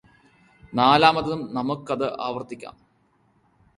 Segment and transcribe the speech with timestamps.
[0.73, 2.75] നാലാമതും നമുക്കത് ആവര്ത്തിക്കാം